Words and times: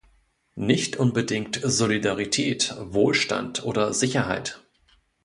Nicht 0.55 0.95
unbedingt 0.97 1.59
Solidarität, 1.63 2.73
Wohlstand 2.79 3.63
oder 3.65 3.93
Sicherheit. 3.93 4.63